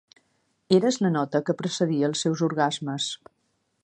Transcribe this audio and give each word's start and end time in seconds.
Eres 0.77 0.97
la 1.05 1.11
nota 1.17 1.41
que 1.49 1.55
precedia 1.61 2.09
els 2.13 2.23
seus 2.27 2.43
orgasmes. 2.51 3.11